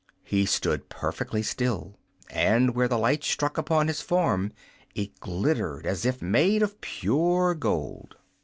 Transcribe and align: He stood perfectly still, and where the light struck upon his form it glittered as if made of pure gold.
He 0.23 0.47
stood 0.47 0.89
perfectly 0.89 1.43
still, 1.43 1.99
and 2.31 2.73
where 2.73 2.87
the 2.87 2.97
light 2.97 3.23
struck 3.23 3.59
upon 3.59 3.87
his 3.87 4.01
form 4.01 4.51
it 4.95 5.19
glittered 5.19 5.85
as 5.85 6.07
if 6.07 6.23
made 6.23 6.63
of 6.63 6.81
pure 6.81 7.53
gold. 7.53 8.15